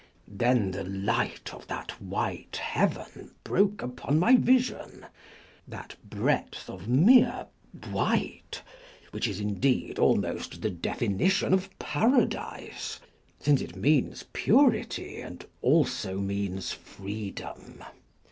[0.27, 5.05] Then the light of that white heaven broke upon my vision,
[5.67, 7.45] that breadth of mere
[7.91, 8.63] white
[9.11, 12.99] which On Lying in Bed is indeed almost the definition of Paradise,
[13.37, 17.83] since it means purity and also means free dom.